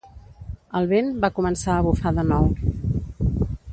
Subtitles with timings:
[0.79, 2.49] El vent va començar a bufar de nou.